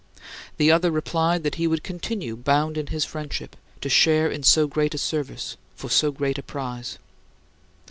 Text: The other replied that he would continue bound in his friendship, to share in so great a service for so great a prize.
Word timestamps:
The 0.57 0.71
other 0.71 0.89
replied 0.89 1.43
that 1.43 1.53
he 1.61 1.67
would 1.67 1.83
continue 1.83 2.35
bound 2.35 2.75
in 2.75 2.87
his 2.87 3.05
friendship, 3.05 3.55
to 3.81 3.87
share 3.87 4.31
in 4.31 4.41
so 4.41 4.65
great 4.65 4.95
a 4.95 4.97
service 4.97 5.57
for 5.75 5.91
so 5.91 6.09
great 6.11 6.39
a 6.39 6.41
prize. 6.41 6.97